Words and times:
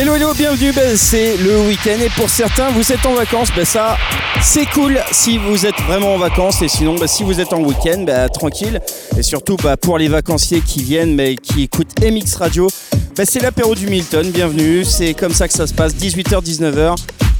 Hello 0.00 0.14
hello, 0.14 0.32
bienvenue, 0.32 0.70
ben, 0.72 0.96
c'est 0.96 1.36
le 1.38 1.62
week-end 1.62 1.98
et 2.00 2.08
pour 2.10 2.30
certains 2.30 2.70
vous 2.70 2.92
êtes 2.92 3.04
en 3.04 3.14
vacances, 3.14 3.48
ben 3.56 3.64
ça 3.64 3.96
c'est 4.40 4.64
cool 4.66 5.00
si 5.10 5.38
vous 5.38 5.66
êtes 5.66 5.80
vraiment 5.88 6.14
en 6.14 6.18
vacances 6.18 6.62
et 6.62 6.68
sinon 6.68 6.94
ben, 6.94 7.08
si 7.08 7.24
vous 7.24 7.40
êtes 7.40 7.52
en 7.52 7.60
week-end, 7.64 8.04
ben, 8.06 8.28
tranquille 8.28 8.80
et 9.16 9.24
surtout 9.24 9.56
ben, 9.56 9.76
pour 9.76 9.98
les 9.98 10.06
vacanciers 10.06 10.60
qui 10.60 10.84
viennent 10.84 11.16
mais 11.16 11.34
qui 11.34 11.64
écoutent 11.64 12.00
MX 12.00 12.36
Radio, 12.36 12.68
ben, 13.16 13.26
c'est 13.28 13.40
l'apéro 13.40 13.74
du 13.74 13.88
Milton, 13.88 14.30
bienvenue, 14.30 14.84
c'est 14.84 15.14
comme 15.14 15.34
ça 15.34 15.48
que 15.48 15.54
ça 15.54 15.66
se 15.66 15.74
passe, 15.74 15.96
18h-19h. 15.96 16.94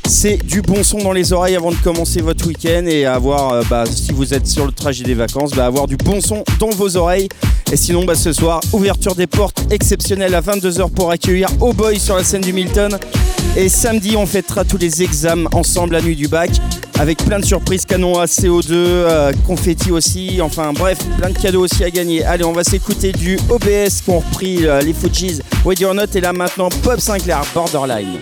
C'est 0.08 0.38
du 0.38 0.62
bon 0.62 0.82
son 0.82 0.98
dans 0.98 1.12
les 1.12 1.34
oreilles 1.34 1.54
avant 1.54 1.70
de 1.70 1.76
commencer 1.76 2.22
votre 2.22 2.46
week-end 2.46 2.86
et 2.86 3.04
avoir, 3.04 3.52
euh, 3.52 3.62
bah, 3.68 3.84
si 3.84 4.12
vous 4.12 4.32
êtes 4.32 4.46
sur 4.46 4.64
le 4.64 4.72
trajet 4.72 5.04
des 5.04 5.12
vacances, 5.12 5.50
bah, 5.50 5.66
avoir 5.66 5.86
du 5.86 5.98
bon 5.98 6.22
son 6.22 6.44
dans 6.58 6.70
vos 6.70 6.96
oreilles. 6.96 7.28
Et 7.70 7.76
sinon, 7.76 8.06
bah, 8.06 8.14
ce 8.14 8.32
soir, 8.32 8.62
ouverture 8.72 9.14
des 9.14 9.26
portes 9.26 9.60
exceptionnelle 9.70 10.34
à 10.34 10.40
22h 10.40 10.90
pour 10.90 11.10
accueillir 11.10 11.50
Oh 11.60 11.74
Boy 11.74 12.00
sur 12.00 12.16
la 12.16 12.24
scène 12.24 12.40
du 12.40 12.54
Milton. 12.54 12.98
Et 13.54 13.68
samedi, 13.68 14.16
on 14.16 14.24
fêtera 14.24 14.64
tous 14.64 14.78
les 14.78 15.02
examens 15.02 15.50
ensemble 15.52 15.92
la 15.92 16.00
nuit 16.00 16.16
du 16.16 16.26
bac 16.26 16.50
avec 16.98 17.18
plein 17.18 17.38
de 17.38 17.44
surprises, 17.44 17.84
canon 17.84 18.18
à 18.18 18.24
CO2, 18.24 18.72
euh, 18.72 19.32
confetti 19.46 19.92
aussi, 19.92 20.40
enfin 20.40 20.72
bref, 20.72 20.98
plein 21.18 21.30
de 21.30 21.38
cadeaux 21.38 21.64
aussi 21.64 21.84
à 21.84 21.90
gagner. 21.90 22.24
Allez, 22.24 22.44
on 22.44 22.52
va 22.52 22.64
s'écouter 22.64 23.12
du 23.12 23.38
OBS 23.50 24.00
qu'ont 24.04 24.20
repris 24.20 24.66
euh, 24.66 24.80
les 24.80 24.94
Fujis, 24.94 25.40
Wade 25.64 25.78
Your 25.78 25.94
Note 25.94 26.16
et 26.16 26.20
là 26.20 26.32
maintenant 26.32 26.70
Pop 26.82 26.98
Sinclair, 26.98 27.42
Borderline. 27.54 28.18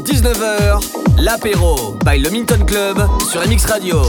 18h-19h, 0.00 0.80
l'apéro 1.18 1.98
by 2.04 2.18
le 2.18 2.30
Minton 2.30 2.64
Club 2.64 3.06
sur 3.30 3.46
MX 3.46 3.66
Radio. 3.66 4.02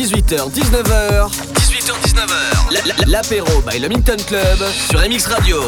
18h-19h. 0.00 1.28
18h-19h. 1.68 3.06
L'apéro 3.06 3.60
by 3.70 3.78
le 3.78 3.88
Minton 3.88 4.16
Club 4.26 4.58
sur 4.88 4.98
MX 4.98 5.26
Radio. 5.26 5.60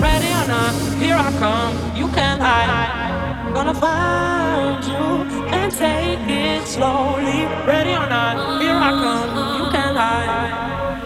Ready 0.00 0.32
or 0.32 0.46
not, 0.48 0.72
here 0.98 1.18
I 1.18 1.30
come. 1.38 1.74
You 1.94 2.08
can't 2.14 2.40
hide. 2.40 3.52
Gonna 3.52 3.74
find 3.74 4.82
you 4.86 5.26
and 5.52 5.70
take 5.70 6.26
it 6.30 6.66
slowly. 6.66 7.46
Ready 7.66 7.90
or 7.90 8.08
not, 8.08 8.62
here 8.62 8.74
I 8.74 8.90
come. 8.90 9.36
You 9.58 9.70
can't 9.70 9.98
hide. 9.98 10.50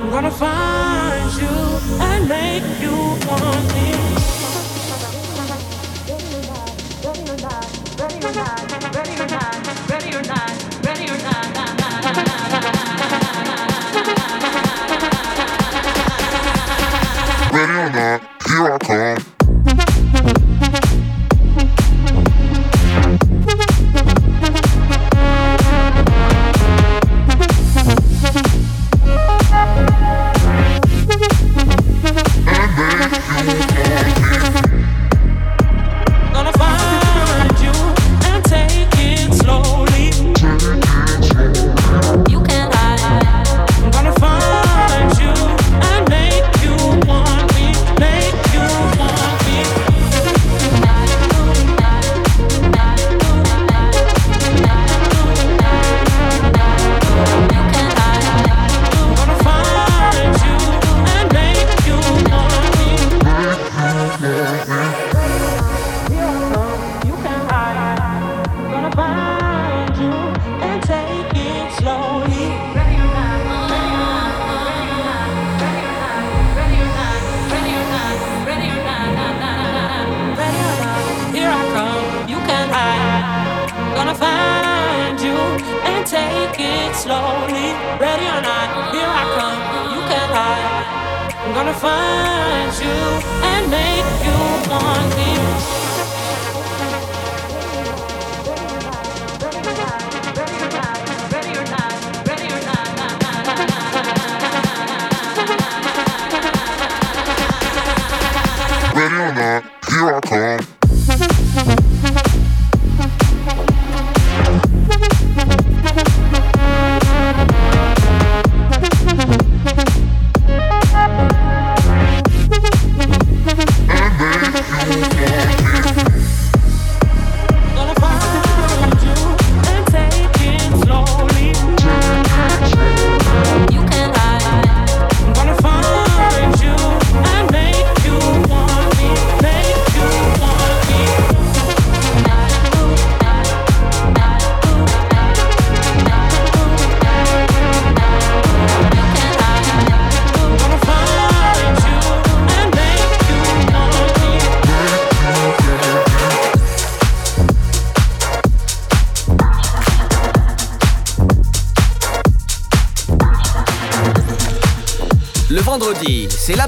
I'm 0.00 0.08
gonna 0.08 0.30
find 0.30 1.32
you 1.34 1.80
and 2.00 2.28
make 2.28 2.62
you 2.80 2.94
want 3.26 3.74
me. 3.74 3.90
Ready 7.02 7.28
or 7.28 7.36
not, 7.42 7.66
ready 7.98 8.24
or 8.24 8.32
not, 8.32 8.94
ready 8.94 9.20
or 9.20 9.26
not, 9.26 9.61
Ready 17.52 17.72
or 17.72 17.90
not, 17.90 18.22
here 18.46 18.72
I 18.72 18.78
come. 18.78 19.31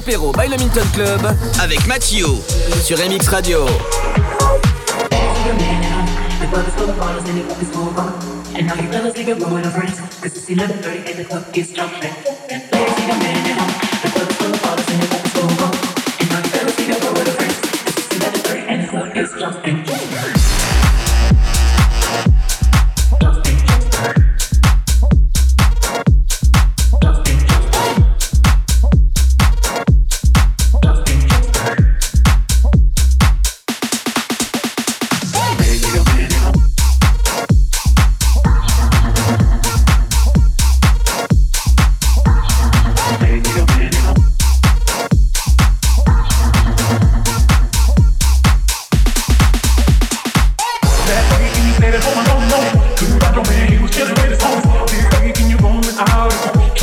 L'apéro 0.05 0.31
by 0.33 0.47
le 0.47 0.57
Minton 0.57 0.85
Club 0.93 1.35
avec 1.59 1.87
Mathieu 1.87 2.27
sur 2.83 2.97
MX 2.97 3.27
Radio. 3.29 3.65
And 8.57 8.67
now 8.67 8.75
you 8.75 8.89
fellas 8.89 9.17
your 9.17 9.35
room 9.37 9.53
with 9.55 9.65
a 9.65 9.71
friends 9.71 9.99
Cause 10.21 10.37
it's 10.37 10.49
11.30 10.49 11.09
and 11.09 11.17
the 11.17 11.25
club 11.25 11.43
is 11.55 11.73
jumping 11.73 12.13
ladies 12.47 12.71
leave 12.71 13.07
your 13.07 13.17
man 13.17 13.44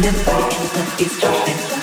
nobody 0.00 0.56
else 0.56 0.72
but 0.72 1.00
is 1.00 1.20
darling. 1.20 1.79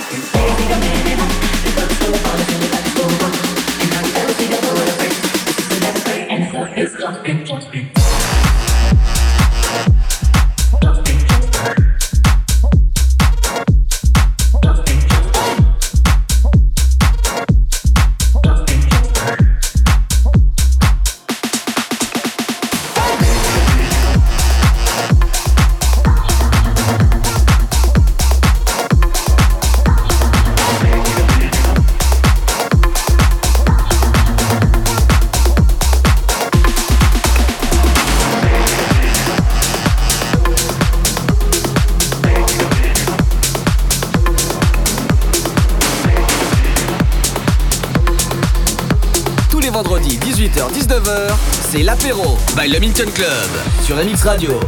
By 52.58 52.68
le 52.68 52.80
Club 53.12 53.84
sur 53.84 53.96
MX 53.98 54.24
Radio. 54.24 54.60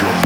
Your 0.00 0.21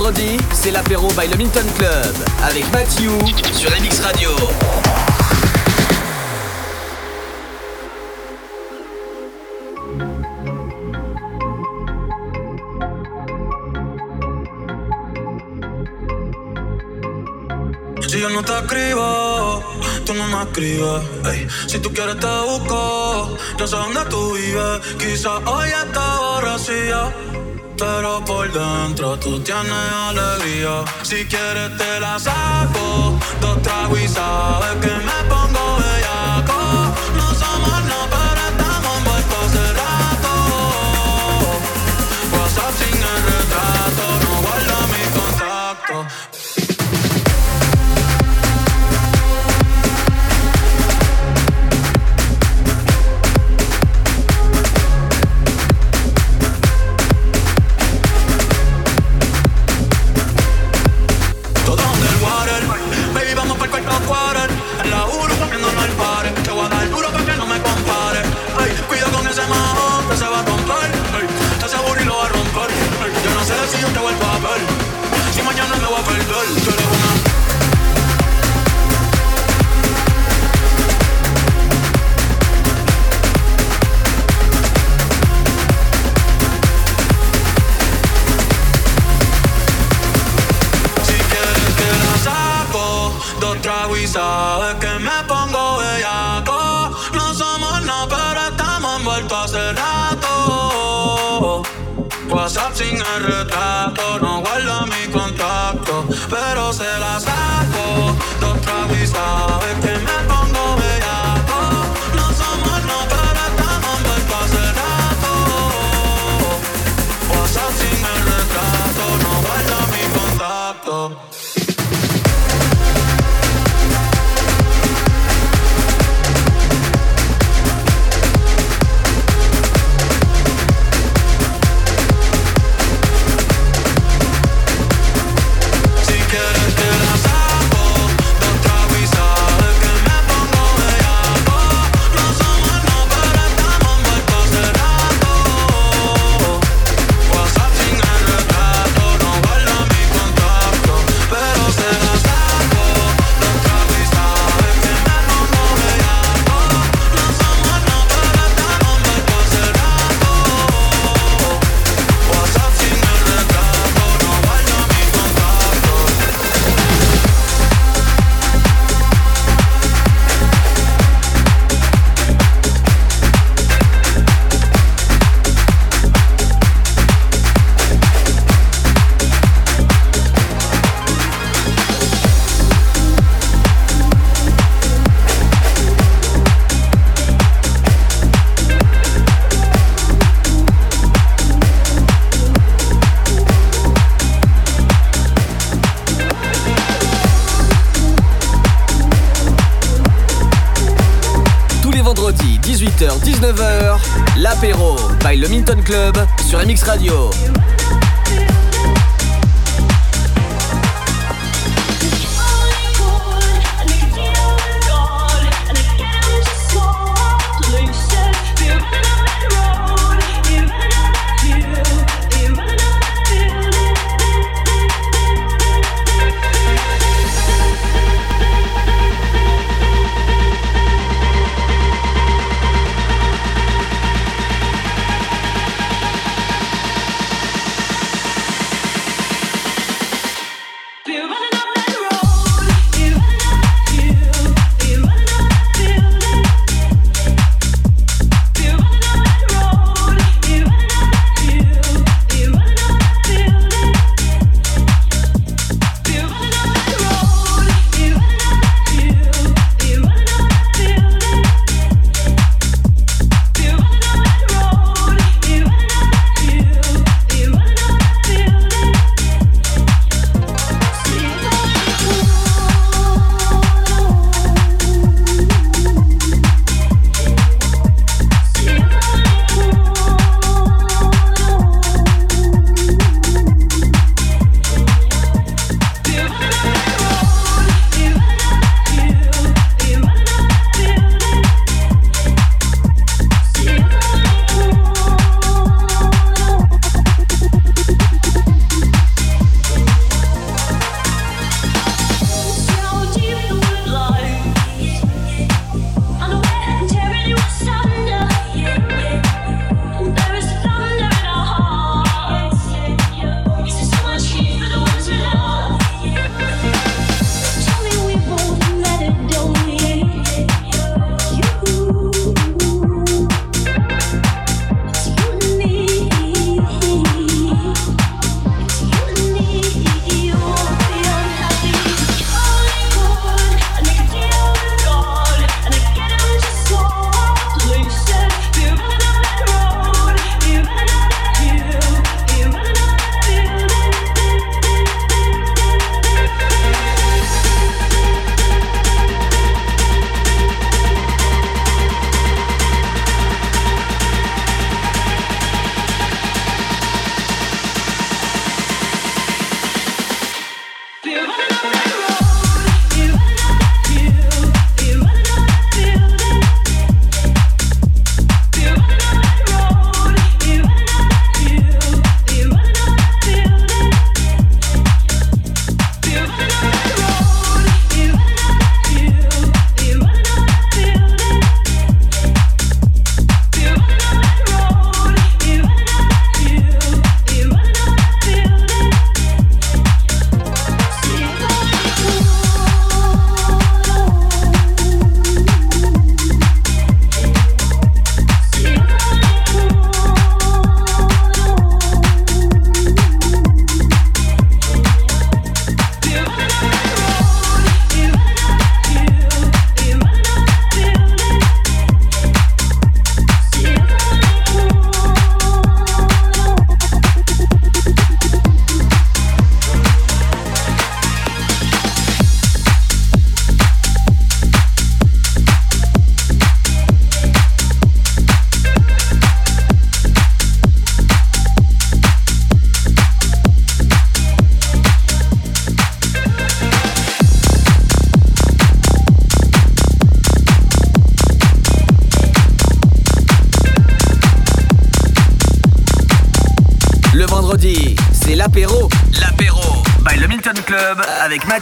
vendredi, 0.00 0.38
c'est 0.52 0.70
l'apéro 0.70 1.08
by 1.08 1.28
le 1.28 1.36
Club 1.76 2.14
avec 2.42 2.64
Mathieu 2.72 3.10
sur 3.52 3.70
MX 3.70 4.00
Radio. 4.00 4.30
Si 18.08 18.18
te 18.42 18.52
escribo, 18.52 19.62
tú 20.06 20.14
no 20.14 20.26
me 20.28 20.42
escribes. 20.42 21.02
Ey. 21.26 21.46
Si 21.66 21.78
tú 21.78 21.92
quieres 21.92 22.16
te 22.18 22.26
busco, 22.46 23.36
ya 26.88 27.12
pero 27.80 28.22
por 28.26 28.52
dentro 28.52 29.18
tú 29.18 29.40
tienes 29.40 29.72
alegría. 30.08 30.84
Si 31.02 31.24
quieres 31.24 31.76
te 31.78 31.98
la 31.98 32.18
saco, 32.18 33.18
dos 33.40 33.62
tragos 33.62 33.98
y 33.98 34.06
sabes 34.06 34.74
que 34.82 34.92
me 35.08 35.18
pongo 35.32 35.78
bellaco. 35.80 36.58
No 37.16 37.26
somos 37.42 37.80
no, 37.90 38.00
pero 38.14 38.42
estamos 38.52 38.98
envueltos 38.98 39.38
hace 39.46 39.66
rato. 39.80 40.32
WhatsApp 42.34 42.74
sin 42.80 42.98
el 43.12 43.20
retrato, 43.32 44.04
no 44.24 44.32
guarda 44.44 44.78
mi 44.92 45.04
contacto. 45.18 45.96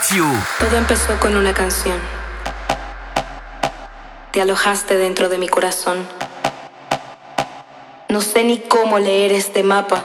Todo 0.01 0.77
empezó 0.77 1.19
con 1.19 1.37
una 1.37 1.53
canción. 1.53 1.99
Te 4.31 4.41
alojaste 4.41 4.97
dentro 4.97 5.29
de 5.29 5.39
mi 5.39 5.49
corazón. 5.49 6.07
No 8.09 8.21
sé 8.21 8.45
ni 8.45 8.59
cómo 8.59 9.01
leer 9.01 9.33
este 9.33 9.65
mapa 9.65 10.05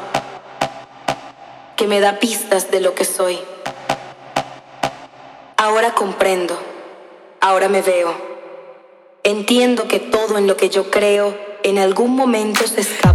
que 1.75 1.86
me 1.88 1.99
da 1.99 2.17
pistas 2.17 2.71
de 2.71 2.82
lo 2.82 2.95
que 2.95 3.06
soy. 3.06 3.39
Ahora 5.58 5.93
comprendo, 5.93 6.60
ahora 7.39 7.69
me 7.69 7.84
veo. 7.84 8.15
Entiendo 9.21 9.88
que 9.88 9.99
todo 9.99 10.39
en 10.39 10.47
lo 10.47 10.58
que 10.58 10.69
yo 10.69 10.89
creo 10.89 11.38
en 11.62 11.77
algún 11.77 12.15
momento 12.15 12.65
se. 12.67 12.82
Escapa, 12.82 13.12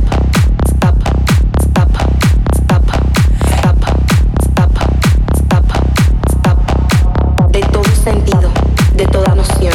de 8.99 9.07
toda 9.07 9.33
noción. 9.37 9.73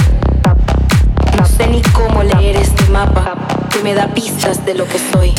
No 1.38 1.46
sé 1.46 1.68
ni 1.68 1.82
cómo 1.82 2.24
leer 2.24 2.58
este 2.58 2.84
mapa 2.90 3.36
que 3.72 3.82
me 3.82 3.94
da 3.94 4.08
pistas 4.14 4.66
de 4.66 4.76
lo 4.76 4.86
que 4.86 5.00
soy. 5.00 5.34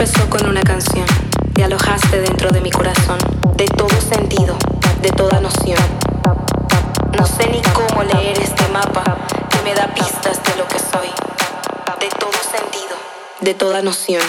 Empezó 0.00 0.30
con 0.30 0.46
una 0.46 0.62
canción. 0.62 1.04
Te 1.54 1.64
alojaste 1.64 2.20
dentro 2.20 2.50
de 2.50 2.60
mi 2.60 2.70
corazón, 2.70 3.18
de 3.56 3.64
todo 3.64 4.00
sentido, 4.00 4.56
de 5.02 5.10
toda 5.10 5.40
noción. 5.40 5.80
No 7.18 7.26
sé 7.26 7.48
ni 7.50 7.60
cómo 7.72 8.04
leer 8.04 8.38
este 8.38 8.68
mapa 8.68 9.02
que 9.50 9.60
me 9.64 9.74
da 9.74 9.92
pistas 9.92 10.40
de 10.44 10.56
lo 10.56 10.68
que 10.68 10.78
soy, 10.78 11.08
de 11.98 12.08
todo 12.16 12.30
sentido, 12.48 12.94
de 13.40 13.54
toda 13.54 13.82
noción. 13.82 14.22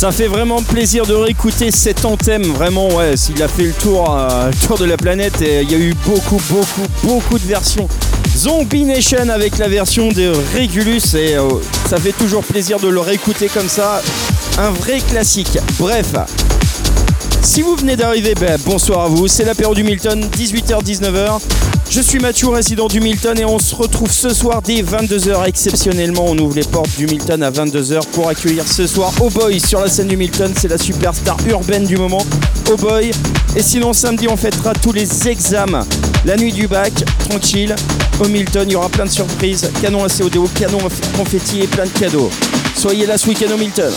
Ça 0.00 0.12
fait 0.12 0.28
vraiment 0.28 0.62
plaisir 0.62 1.04
de 1.04 1.12
réécouter 1.12 1.70
cet 1.70 2.06
anthème. 2.06 2.42
Vraiment, 2.42 2.88
ouais, 2.88 3.18
s'il 3.18 3.42
a 3.42 3.48
fait 3.48 3.64
le 3.64 3.74
tour, 3.74 4.16
euh, 4.16 4.50
tour 4.66 4.78
de 4.78 4.86
la 4.86 4.96
planète, 4.96 5.42
et 5.42 5.60
il 5.60 5.70
y 5.70 5.74
a 5.74 5.78
eu 5.78 5.92
beaucoup, 6.06 6.40
beaucoup, 6.48 6.86
beaucoup 7.04 7.38
de 7.38 7.44
versions. 7.44 7.86
Zombie 8.34 8.84
Nation 8.84 9.28
avec 9.28 9.58
la 9.58 9.68
version 9.68 10.08
de 10.08 10.32
Regulus, 10.56 11.14
et 11.14 11.36
euh, 11.36 11.50
ça 11.84 11.98
fait 11.98 12.12
toujours 12.12 12.42
plaisir 12.42 12.80
de 12.80 12.88
le 12.88 13.00
réécouter 13.00 13.48
comme 13.48 13.68
ça. 13.68 14.00
Un 14.56 14.70
vrai 14.70 15.00
classique. 15.00 15.58
Bref. 15.78 16.14
Si 17.42 17.62
vous 17.62 17.74
venez 17.74 17.96
d'arriver, 17.96 18.34
ben, 18.38 18.58
bonsoir 18.66 19.00
à 19.00 19.08
vous. 19.08 19.26
C'est 19.26 19.44
l'apéro 19.44 19.74
du 19.74 19.82
Milton, 19.82 20.28
18h-19h. 20.36 21.40
Je 21.88 22.00
suis 22.00 22.18
Mathieu, 22.18 22.48
résident 22.48 22.86
du 22.86 23.00
Milton, 23.00 23.38
et 23.38 23.46
on 23.46 23.58
se 23.58 23.74
retrouve 23.74 24.12
ce 24.12 24.34
soir 24.34 24.60
dès 24.60 24.82
22h. 24.82 25.46
Exceptionnellement, 25.46 26.26
on 26.28 26.38
ouvre 26.38 26.54
les 26.54 26.64
portes 26.64 26.94
du 26.98 27.06
Milton 27.06 27.42
à 27.42 27.50
22h 27.50 28.06
pour 28.12 28.28
accueillir 28.28 28.64
ce 28.70 28.86
soir 28.86 29.12
Oh 29.20 29.30
Boy 29.30 29.58
sur 29.58 29.80
la 29.80 29.88
scène 29.88 30.08
du 30.08 30.18
Milton. 30.18 30.52
C'est 30.54 30.68
la 30.68 30.76
superstar 30.76 31.38
urbaine 31.48 31.84
du 31.84 31.96
moment, 31.96 32.24
Oh 32.70 32.76
Boy. 32.76 33.10
Et 33.56 33.62
sinon, 33.62 33.94
samedi, 33.94 34.28
on 34.28 34.36
fêtera 34.36 34.74
tous 34.74 34.92
les 34.92 35.28
examens. 35.28 35.86
La 36.26 36.36
nuit 36.36 36.52
du 36.52 36.68
bac, 36.68 36.92
tranquille. 37.28 37.74
Au 38.22 38.28
Milton, 38.28 38.68
il 38.68 38.72
y 38.72 38.76
aura 38.76 38.90
plein 38.90 39.06
de 39.06 39.10
surprises. 39.10 39.70
Canon 39.80 40.04
à 40.04 40.08
CODO, 40.08 40.46
canon 40.54 40.78
à 40.78 41.16
confetti 41.16 41.62
et 41.62 41.66
plein 41.66 41.86
de 41.86 41.98
cadeaux. 41.98 42.30
Soyez 42.76 43.06
là 43.06 43.16
ce 43.16 43.28
week-end 43.28 43.52
au 43.52 43.56
Milton. 43.56 43.92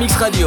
MX 0.00 0.18
Radio. 0.18 0.39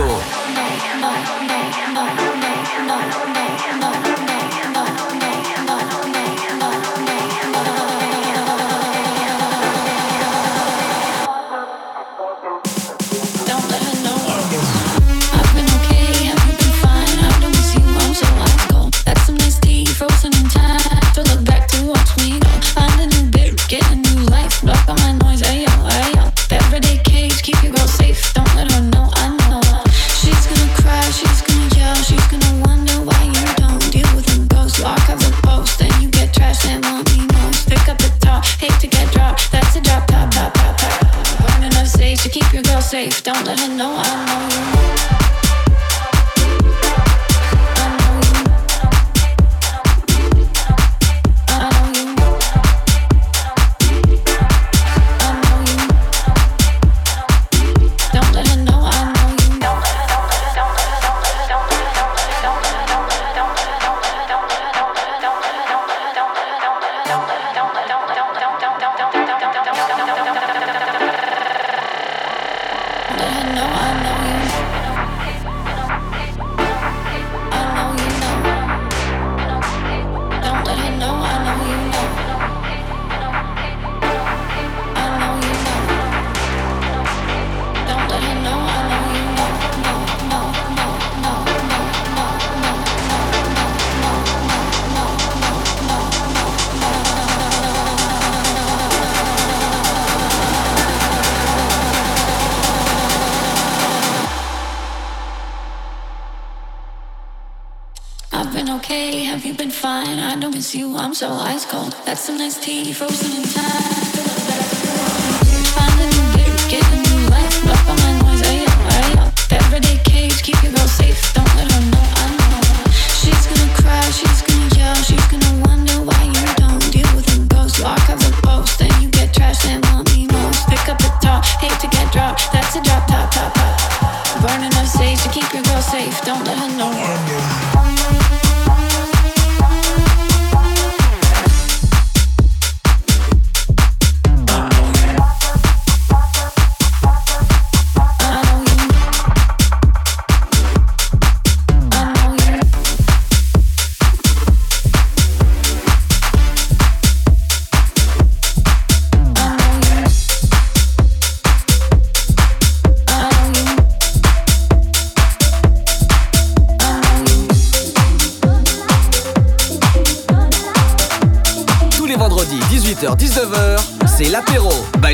tea 112.51 112.91
frozen 112.91 113.42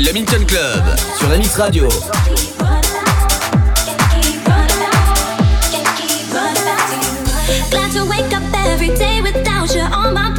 by 0.00 0.06
le 0.06 0.12
Minton 0.12 0.44
Club 0.46 0.82
sur 1.18 1.28
la 1.28 1.36
Mix 1.36 1.56
Radio. 1.56 1.88
Glad 7.70 7.92
to 7.92 8.04
wake 8.06 8.32
up 8.34 8.42
every 8.66 8.88
day 8.96 9.20
without 9.20 9.74
you 9.74 9.82
on 9.82 10.14
my 10.14 10.29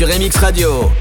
sur 0.00 0.08
MX 0.08 0.38
Radio. 0.38 0.99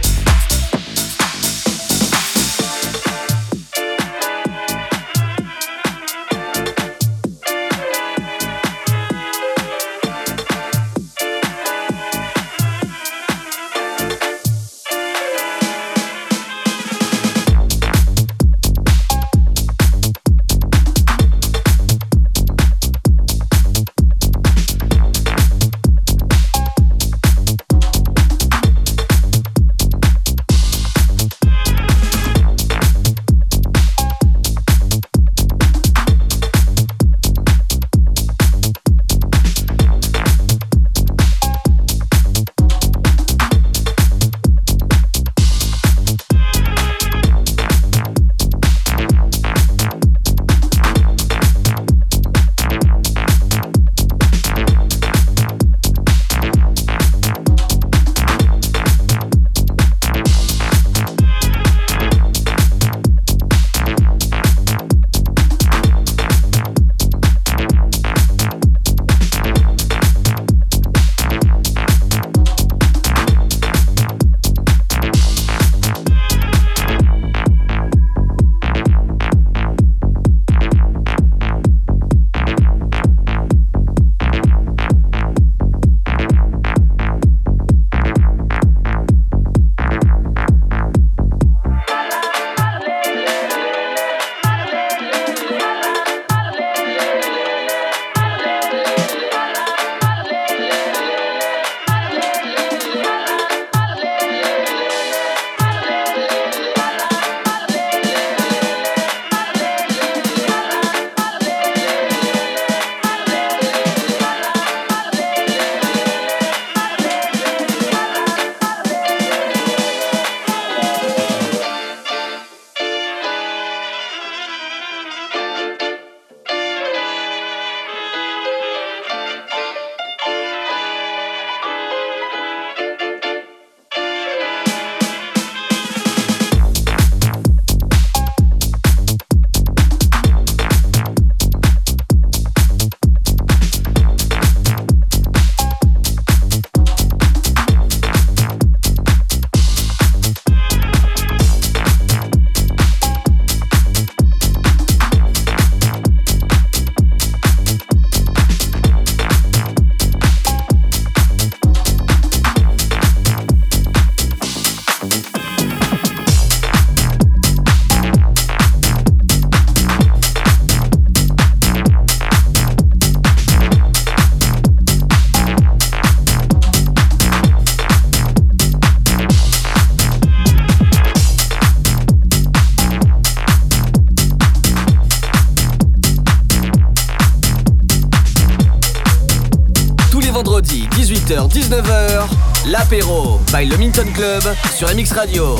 19h, 191.69 192.27
l'apéro 192.71 193.39
by 193.53 193.65
le 193.65 193.77
Minton 193.77 194.07
Club 194.11 194.41
sur 194.75 194.87
MX 194.87 195.11
Radio. 195.13 195.55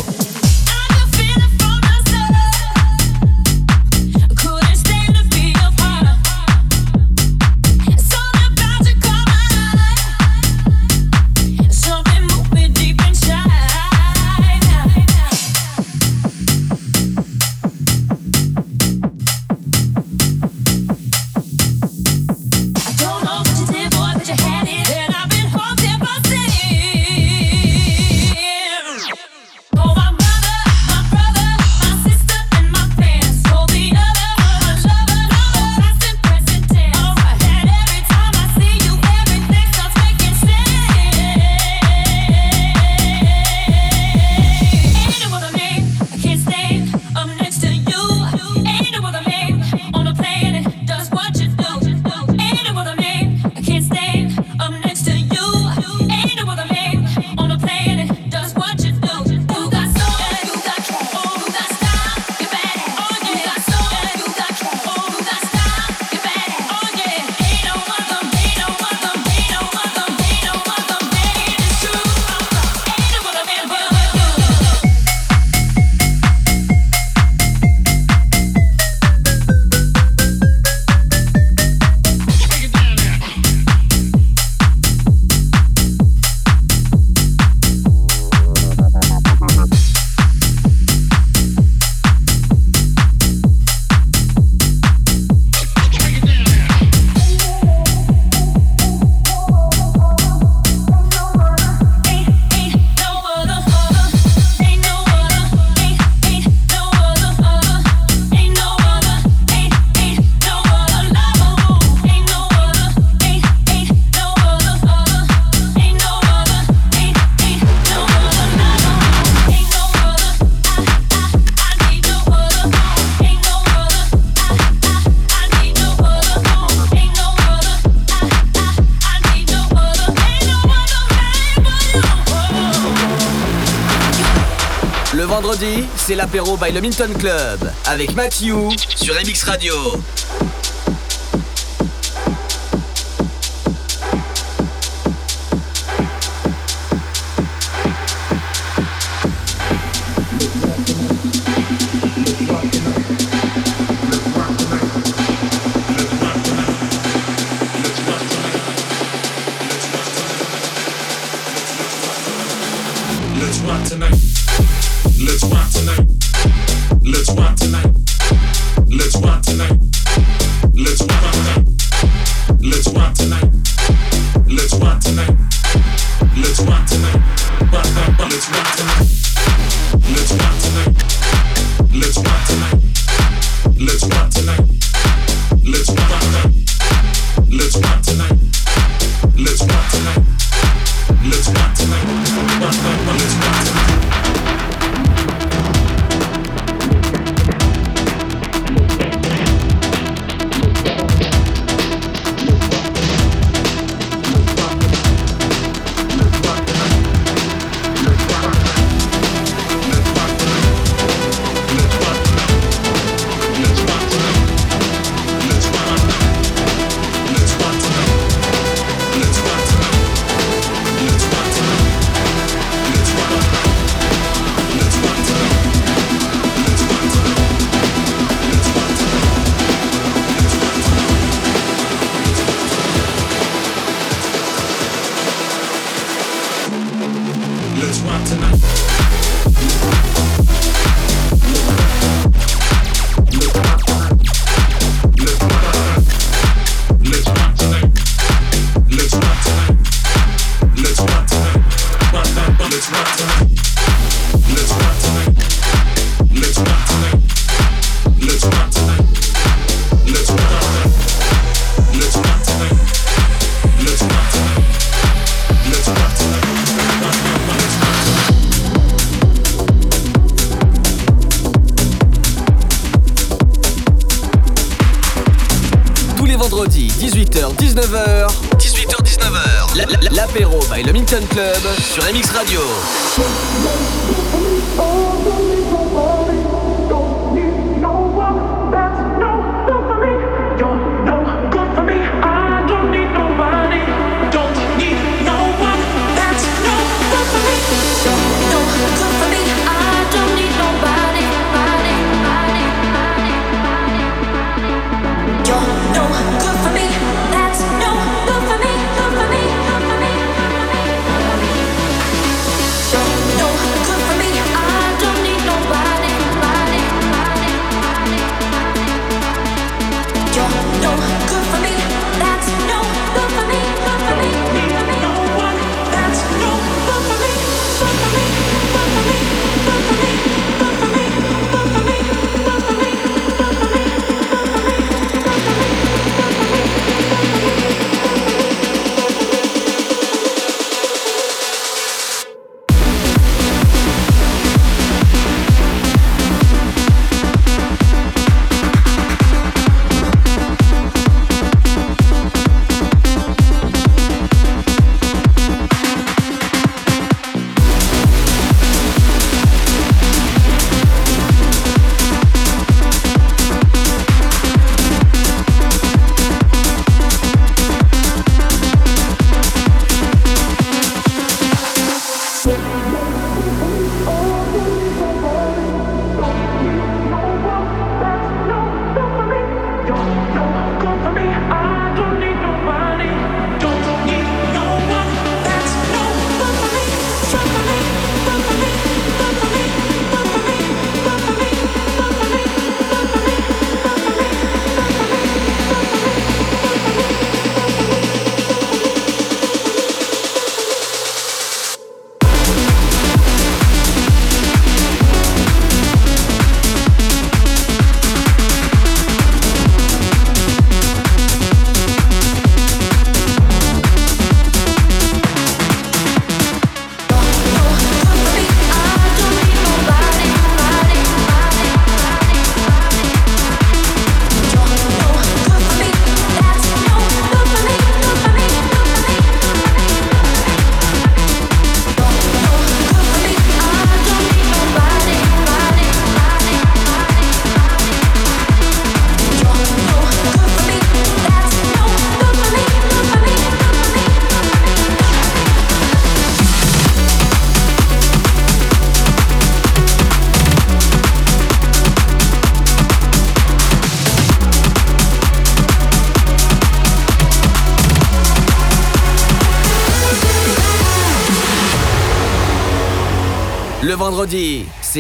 c'est 136.10 136.16
l'apéro 136.16 136.58
by 136.58 136.72
le 136.72 136.82
Minton 136.82 137.14
Club 137.20 137.72
avec 137.86 138.16
Matthew 138.16 138.72
sur 138.96 139.14
MX 139.14 139.44
Radio. 139.44 139.76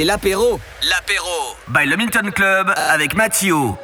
L'apéro. 0.10 0.60
L'apéro 0.89 1.55
by 1.68 1.86
le 1.86 1.95
Milton 1.95 2.32
Club 2.32 2.74
avec 2.76 3.14
Mathieu. 3.14 3.76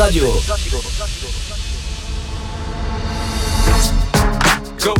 Radio. 0.00 0.32
Go, 4.80 4.94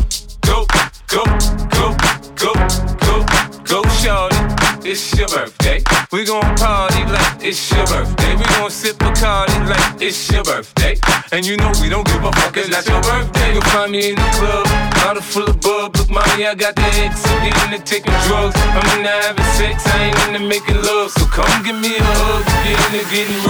go, 0.45 0.67
go, 1.09 1.25
go, 1.73 1.97
go, 2.37 2.53
go, 3.01 3.25
go, 3.65 3.83
shorty. 3.97 4.37
It's 4.85 5.17
your 5.17 5.27
birthday. 5.29 5.83
We 6.13 6.27
gon' 6.27 6.43
party 6.57 7.05
like 7.07 7.43
it's 7.43 7.73
your 7.73 7.87
birthday. 7.87 8.37
We 8.37 8.45
gon' 8.45 8.71
sip 8.71 9.01
a 9.01 9.11
party 9.13 9.59
like 9.65 10.03
it's 10.03 10.31
your 10.31 10.45
birthday. 10.45 10.99
And 11.33 11.47
you 11.47 11.57
know 11.57 11.73
we 11.81 11.89
don't 11.89 12.07
give 12.07 12.23
a 12.23 12.31
fuck, 12.33 12.59
it's 12.59 12.87
your 12.87 13.01
birthday. 13.01 13.55
You'll 13.55 13.63
find 13.73 13.93
me 13.93 14.11
in 14.11 14.17
the 14.17 14.31
club, 14.37 14.67
bottle 15.01 15.23
full 15.23 15.49
of 15.49 15.61
bub. 15.63 15.97
Look, 15.97 16.11
mommy, 16.11 16.47
I 16.47 16.55
got 16.55 16.77
the 16.77 16.83
X. 16.83 17.25
I'm 17.25 17.73
into 17.73 17.83
taking 17.87 18.13
drugs. 18.29 18.55
I'm 18.77 18.99
into 18.99 19.09
having 19.09 19.45
sex, 19.57 19.87
I 19.87 20.13
ain't 20.13 20.37
into 20.37 20.47
making 20.47 20.77
love. 20.83 21.11
So 21.13 21.25
come 21.25 21.63
give 21.65 21.81
me 21.81 21.97
a 21.97 22.03
hug 22.05 22.45
you're 22.69 23.01
into 23.01 23.11
getting. 23.11 23.50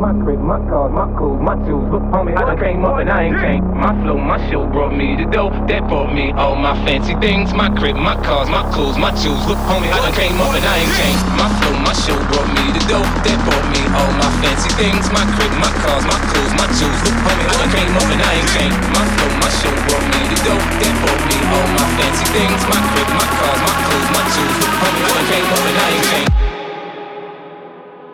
my 0.00 0.12
crib, 0.22 0.40
my 0.40 0.58
cars, 0.70 0.92
my 0.92 1.06
clothes, 1.18 1.40
my 1.40 1.54
jewels. 1.66 1.88
Look, 1.92 2.02
homie, 2.08 2.36
I 2.36 2.42
done 2.46 2.58
came 2.58 2.84
up 2.84 2.98
and 2.98 3.10
I 3.10 3.30
ain't 3.30 3.38
changed. 3.40 3.66
My 3.74 3.92
flow, 4.02 4.18
my 4.18 4.38
show 4.48 4.66
brought 4.66 4.94
me 4.94 5.16
the 5.16 5.26
dough. 5.30 5.50
That 5.68 5.86
brought 5.88 6.12
me 6.12 6.32
all 6.34 6.56
my 6.56 6.72
fancy 6.84 7.14
things. 7.20 7.52
My 7.52 7.68
crib, 7.74 7.96
my 7.96 8.16
cars, 8.24 8.48
my 8.48 8.62
clothes, 8.72 8.96
my 8.98 9.12
jewels. 9.20 9.44
Look, 9.46 9.58
homie, 9.70 9.90
I 9.92 9.98
done 10.02 10.16
came 10.16 10.36
up 10.40 10.54
and 10.54 10.64
I 10.64 10.74
ain't 10.82 10.94
changed. 10.96 11.24
My 11.36 11.48
flow, 11.60 11.74
my 11.84 11.94
show 11.94 12.16
brought 12.32 12.48
me 12.56 12.64
the 12.74 12.82
dough. 12.90 13.06
That 13.24 13.38
brought 13.44 13.66
me 13.70 13.80
all 13.92 14.12
my 14.18 14.30
fancy 14.42 14.70
things. 14.80 15.04
My 15.12 15.24
crib, 15.36 15.52
my 15.60 15.70
cars, 15.84 16.04
my 16.08 16.18
clothes, 16.32 16.54
my 16.56 16.66
jewels. 16.74 17.00
Look, 17.04 17.16
homie, 17.24 17.46
I 17.46 17.54
done 17.60 17.72
came 17.72 17.92
up 17.94 18.08
and 18.08 18.20
I 18.22 18.30
ain't 18.40 18.50
changed. 18.56 18.78
My 18.94 19.04
flow, 19.18 19.30
my 19.38 19.50
show 19.52 19.74
brought 19.88 20.06
me 20.10 20.20
the 20.32 20.38
dough. 20.48 20.64
That 20.80 20.94
brought 21.04 21.22
me 21.28 21.36
all 21.52 21.68
my 21.76 21.86
fancy 22.00 22.26
things. 22.32 22.60
My 22.70 22.80
crib, 22.92 23.08
my 23.14 23.26
cars, 23.36 23.60
my 23.60 23.74
clothes, 23.84 24.08
my 24.10 24.22
jewels. 24.32 24.56
Look, 24.64 24.74
homie, 24.80 25.02
I 25.02 25.10
done 25.12 25.26
came 25.28 25.48
up 25.48 25.64
and 25.64 25.76
I 25.76 25.88
ain't 25.92 26.06
changed. 26.08 26.53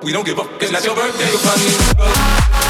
We 0.02 0.12
don't 0.12 0.24
give 0.24 0.38
up, 0.38 0.46
it's 0.62 0.72
not 0.72 0.82
your 0.82 0.94
birthday. 0.94 2.69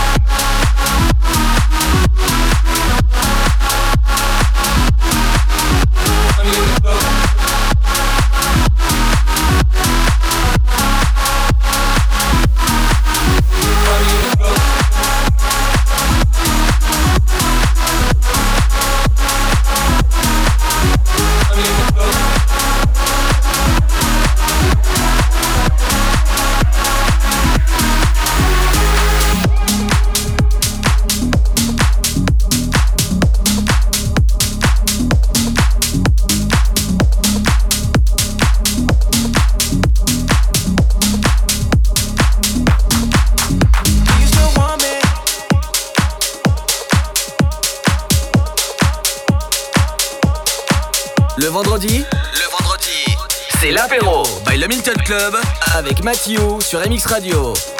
Avec 55.74 56.04
Mathieu 56.04 56.60
sur 56.60 56.78
MX 56.78 57.06
Radio. 57.06 57.79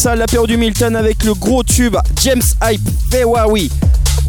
ça 0.00 0.16
l'apéro 0.16 0.46
du 0.46 0.56
Milton 0.56 0.96
avec 0.96 1.24
le 1.24 1.34
gros 1.34 1.62
tube 1.62 1.94
James 2.22 2.40
Hype 2.64 2.80
Fewawi. 3.10 3.70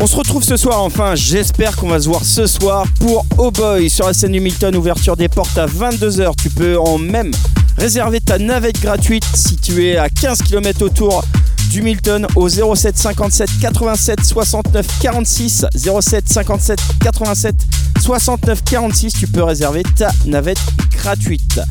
On 0.02 0.06
se 0.06 0.18
retrouve 0.18 0.44
ce 0.44 0.58
soir 0.58 0.84
enfin, 0.84 1.16
j'espère 1.16 1.78
qu'on 1.78 1.88
va 1.88 2.02
se 2.02 2.10
voir 2.10 2.26
ce 2.26 2.46
soir 2.46 2.86
pour 3.00 3.26
Oh 3.38 3.52
Boy 3.52 3.90
sur 3.90 4.06
la 4.06 4.14
scène 4.14 4.34
du 4.34 4.42
Milton, 4.42 4.76
ouverture 4.76 5.16
des 5.16 5.30
portes 5.30 5.58
à 5.58 5.68
22h. 5.68 6.34
Tu 6.42 6.50
peux 6.50 6.78
en 6.78 6.98
même 6.98 7.32
réserver 7.78 8.20
ta 8.20 8.38
navette 8.38 8.82
gratuite 8.82 9.24
si 9.34 9.56
tu 9.56 9.88
es 9.88 9.96
à 9.96 10.10
15 10.10 10.42
km 10.42 10.84
autour 10.84 11.24
du 11.70 11.82
Milton 11.82 12.28
au 12.36 12.50
07 12.50 12.98
57 12.98 13.50
87 13.62 14.26
69 14.26 14.86
46 15.02 15.66
07 15.74 16.28
57 16.28 16.80
87 17.02 17.56
69 18.02 18.64
46 18.66 19.14
tu 19.14 19.28
peux 19.28 19.44
réserver 19.44 19.84
ta 19.96 20.12
navette 20.26 20.60
gratuite 20.98 21.62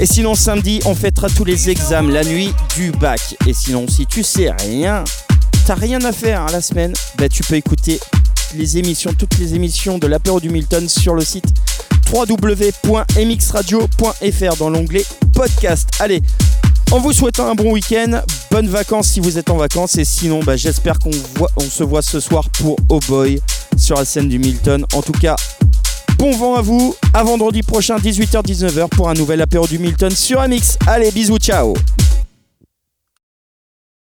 et 0.00 0.06
sinon 0.06 0.34
samedi 0.34 0.80
on 0.86 0.94
fêtera 0.94 1.28
tous 1.28 1.44
les 1.44 1.70
examens 1.70 2.12
la 2.12 2.24
nuit 2.24 2.52
du 2.74 2.90
bac. 2.90 3.36
Et 3.46 3.52
sinon 3.52 3.86
si 3.86 4.06
tu 4.06 4.22
sais 4.22 4.50
rien 4.50 5.04
t'as 5.66 5.74
rien 5.74 6.02
à 6.04 6.12
faire 6.12 6.46
la 6.46 6.60
semaine 6.60 6.92
bah, 7.18 7.28
tu 7.28 7.42
peux 7.42 7.54
écouter 7.54 8.00
les 8.56 8.78
émissions 8.78 9.12
toutes 9.16 9.38
les 9.38 9.54
émissions 9.54 9.98
de 9.98 10.06
l'apéro 10.06 10.40
du 10.40 10.50
Milton 10.50 10.88
sur 10.88 11.14
le 11.14 11.24
site 11.24 11.46
www.mxradio.fr 12.12 14.56
dans 14.58 14.70
l'onglet 14.70 15.04
podcast. 15.32 15.90
Allez 16.00 16.22
en 16.92 16.98
vous 16.98 17.12
souhaitant 17.12 17.48
un 17.48 17.54
bon 17.54 17.70
week-end, 17.70 18.20
bonnes 18.50 18.66
vacances 18.66 19.10
si 19.10 19.20
vous 19.20 19.38
êtes 19.38 19.48
en 19.48 19.56
vacances. 19.56 19.96
Et 19.96 20.04
sinon 20.04 20.42
bah, 20.42 20.56
j'espère 20.56 20.98
qu'on 20.98 21.12
se 21.12 21.84
voit 21.84 22.02
ce 22.02 22.18
soir 22.18 22.50
pour 22.50 22.76
Oh 22.88 22.98
Boy 23.06 23.40
sur 23.76 23.96
la 23.96 24.04
scène 24.04 24.28
du 24.28 24.40
Milton. 24.40 24.84
En 24.94 25.02
tout 25.02 25.12
cas, 25.12 25.36
bon 26.20 26.32
vent 26.32 26.54
à 26.54 26.60
vous, 26.60 26.94
à 27.14 27.22
vendredi 27.24 27.62
prochain 27.62 27.96
18h-19h 27.96 28.88
pour 28.90 29.08
un 29.08 29.14
nouvel 29.14 29.40
apéro 29.40 29.66
du 29.66 29.78
Milton 29.78 30.10
sur 30.10 30.38
Amix. 30.38 30.76
Allez, 30.86 31.10
bisous, 31.10 31.38
ciao 31.38 31.72